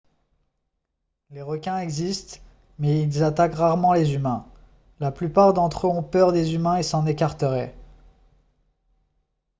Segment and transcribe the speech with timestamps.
[1.29, 2.39] les requins existent
[2.79, 4.47] mais ils attaquent rarement les humains
[4.99, 7.75] la plupart d'entre eux ont peur des humains et s'en écarteraient